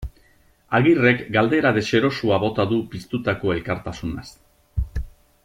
[0.77, 4.27] Agirrek galdera deserosoa bota du piztutako elkartasunaz.